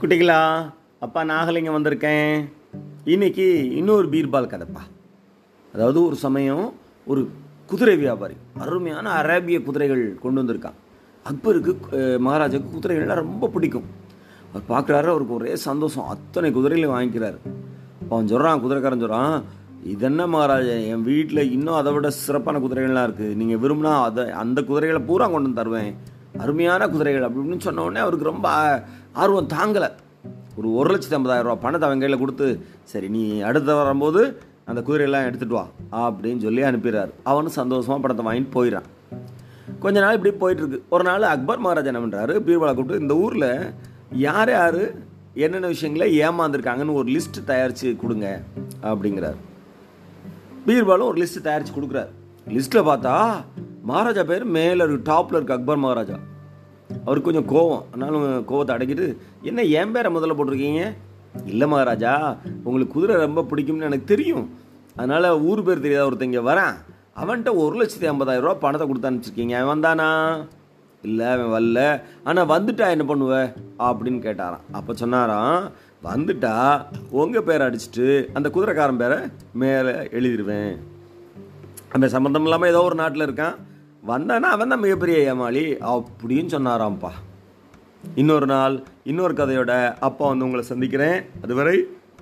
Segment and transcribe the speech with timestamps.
[0.00, 0.40] குட்டிகளா
[1.04, 2.32] அப்பா நாகலிங்கம் வந்திருக்கேன்.
[3.12, 3.44] இன்னைக்கு
[3.78, 4.82] இன்னொரு பீர்பால் கதைப்பா.
[5.74, 6.64] அதாவது ஒரு சமயம்
[7.10, 7.20] ஒரு
[7.70, 8.34] குதிரை வியாபாரி
[8.64, 10.76] அருமையான அரேபிய குதிரைகள் கொண்டு வந்திருக்கான்.
[11.30, 11.72] அக்பருக்கு
[12.26, 13.86] மகாராஜாவுக்கு குதிரைகள்லாம் ரொம்ப பிடிக்கும்.
[14.50, 16.10] அவர் பார்க்குறாரு அவருக்கு ஒரே சந்தோஷம்.
[16.14, 17.38] அத்தனை குதிரைகளையும் வாங்கிக்கிறாரு.
[18.10, 19.36] அவன் சொல்கிறான் குதிரைக்காரன் சொல்கிறான்
[19.94, 25.02] இதென்ன மகாராஜா என் வீட்டில் இன்னும் அதை விட சிறப்பான குதிரைகள்லாம் இருக்குது நீங்கள் விரும்பினா அதை அந்த குதிரைகளை
[25.08, 25.90] பூரா கொண்டு வந்து தருவேன்.
[26.42, 28.48] அருமையான குதிரைகள் அப்படின்னு இப்படின்னு சொன்ன உடனே அவருக்கு ரொம்ப
[29.22, 29.88] ஆர்வம் தாங்கலை.
[30.58, 32.46] ஒரு ஒரு லட்சத்தி ஐம்பதாயிரம் ரூபா பணத்தை அவன் கையில் கொடுத்து
[32.92, 34.20] சரி நீ அடுத்த வரும்போது
[34.70, 35.64] அந்த குதிரையெல்லாம் எடுத்துட்டு வா
[36.04, 37.12] அப்படின்னு சொல்லி அனுப்பிடுறாரு.
[37.30, 38.88] அவனும் சந்தோஷமாக பணத்தை வாங்கிட்டு போயிடறான்.
[39.82, 40.78] கொஞ்ச நாள் இப்படி போயிட்டுருக்கு.
[40.94, 43.50] ஒரு நாள் அக்பர் மகாராஜா என்ன பண்ணுறாரு பீர்பாலை கூப்பிட்டு இந்த ஊரில்
[44.26, 44.82] யார் யார்
[45.44, 48.26] என்னென்ன விஷயங்களை ஏமாந்துருக்காங்கன்னு ஒரு லிஸ்ட் தயாரித்து கொடுங்க
[48.90, 49.38] அப்படிங்கிறார்.
[50.66, 52.12] பீர்பாலும் ஒரு லிஸ்ட்டு தயாரித்து கொடுக்குறாரு.
[52.56, 53.14] லிஸ்ட்டில் பார்த்தா
[53.88, 56.16] மகாராஜா பேர் மேலே இருக்கு டாப்பில் இருக்கு அக்பர் மகாராஜா.
[57.04, 57.82] அவருக்கு கொஞ்சம் கோவம்.
[57.92, 59.06] ஆனாலும் கோவத்தை அடக்கிட்டு
[59.42, 60.82] என்ன என் பேரை முதல்ல போட்டிருக்கீங்க?
[61.46, 62.12] இல்லை மகாராஜா
[62.64, 64.46] உங்களுக்கு குதிரை ரொம்ப பிடிக்கும்னு எனக்கு தெரியும்.
[64.96, 66.74] அதனால் ஊர் பேர் தெரியாத ஒருத்தங்க வரேன்.
[67.22, 69.54] அவன்கிட்ட ஒரு லட்சத்தி ஐம்பதாயிரம் ரூபா பணத்தை கொடுத்து அனுப்பிச்சிருக்கீங்க.
[69.60, 70.08] அவன் வந்தானா?
[71.02, 71.80] இல்லை அவன் வரல.
[72.24, 73.34] ஆனால் வந்துட்டா என்ன பண்ணுவ?
[73.88, 74.66] அப்படின்னு கேட்டாராம்.
[74.72, 75.70] அப்போ சொன்னாராம்
[76.04, 76.54] வந்துட்டா
[77.20, 79.18] உங்கள் பேரை அடிச்சிட்டு அந்த குதிரைக்காரன் பேரை
[79.52, 80.74] மேலே எழுதிடுவேன்
[81.92, 83.56] அந்த சம்மந்தம் இல்லாமல் ஏதோ ஒரு நாட்டில் இருக்கான்.
[84.08, 87.10] வந்தானா அவன் தான் மிகப்பெரிய ஏமாளி அப்படின்னு சொன்னாராம்ப்பா.
[88.14, 91.22] இன்னொரு நாள் இன்னொரு கதையோட அப்பா வந்து உங்களை சந்திக்கிறேன்.
[91.42, 91.76] அதுவரை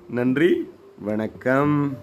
[0.09, 0.69] நன்றி
[0.99, 1.97] வணக்கம்.